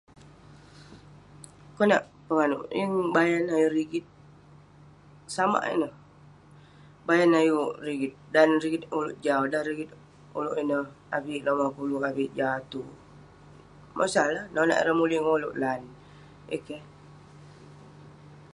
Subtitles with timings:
[1.75, 4.05] Konak penganouk, yeng bayan ayuk rigit.
[5.35, 5.93] Samak ineh,
[7.07, 8.13] bayan ayuk rigit.
[8.35, 9.91] Dan rigit ulouk jau, dan rigit
[10.39, 10.85] ulouk ineh
[11.15, 12.81] avik lomah puluk, avik jah atu,
[13.97, 14.45] mosah eh lah.
[14.55, 15.81] Nonak ireh mulik ngan ulouk lan.
[16.49, 16.81] Yeng eh keh.